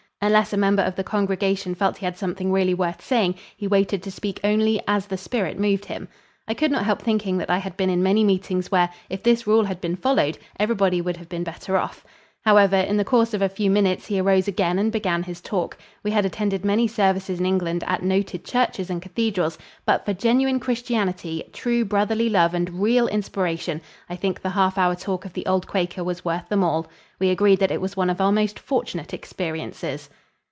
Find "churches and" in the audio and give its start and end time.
18.43-18.99